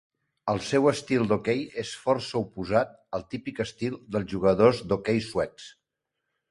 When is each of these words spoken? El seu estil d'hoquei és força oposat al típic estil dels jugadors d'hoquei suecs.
El 0.53 0.61
seu 0.69 0.87
estil 0.91 1.27
d'hoquei 1.31 1.61
és 1.83 1.91
força 2.05 2.39
oposat 2.41 2.97
al 3.19 3.29
típic 3.35 3.63
estil 3.69 4.01
dels 4.17 4.31
jugadors 4.35 4.83
d'hoquei 4.93 5.25
suecs. 5.33 5.75